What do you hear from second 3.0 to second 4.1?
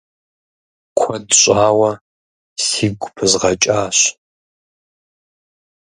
пызгъэкӏащ.